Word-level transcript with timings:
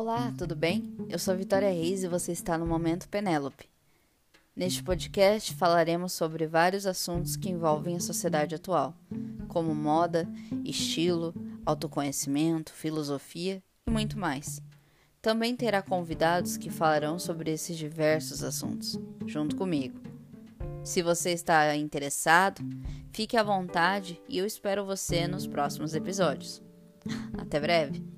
Olá, 0.00 0.32
tudo 0.38 0.54
bem? 0.54 0.94
Eu 1.08 1.18
sou 1.18 1.36
Vitória 1.36 1.70
Reis 1.70 2.04
e 2.04 2.08
você 2.08 2.30
está 2.30 2.56
no 2.56 2.64
Momento 2.64 3.08
Penélope. 3.08 3.68
Neste 4.54 4.80
podcast 4.80 5.52
falaremos 5.56 6.12
sobre 6.12 6.46
vários 6.46 6.86
assuntos 6.86 7.34
que 7.34 7.50
envolvem 7.50 7.96
a 7.96 8.00
sociedade 8.00 8.54
atual, 8.54 8.94
como 9.48 9.74
moda, 9.74 10.24
estilo, 10.64 11.34
autoconhecimento, 11.66 12.72
filosofia 12.72 13.60
e 13.88 13.90
muito 13.90 14.16
mais. 14.16 14.62
Também 15.20 15.56
terá 15.56 15.82
convidados 15.82 16.56
que 16.56 16.70
falarão 16.70 17.18
sobre 17.18 17.50
esses 17.50 17.76
diversos 17.76 18.44
assuntos, 18.44 18.96
junto 19.26 19.56
comigo. 19.56 20.00
Se 20.84 21.02
você 21.02 21.32
está 21.32 21.74
interessado, 21.74 22.62
fique 23.10 23.36
à 23.36 23.42
vontade 23.42 24.22
e 24.28 24.38
eu 24.38 24.46
espero 24.46 24.86
você 24.86 25.26
nos 25.26 25.44
próximos 25.44 25.92
episódios. 25.92 26.62
Até 27.36 27.58
breve! 27.58 28.17